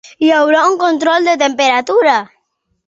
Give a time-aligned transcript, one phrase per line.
[0.27, 2.21] Hi haurà un control de temperatura.